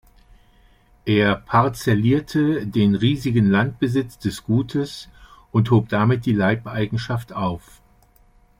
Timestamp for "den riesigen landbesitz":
2.65-4.17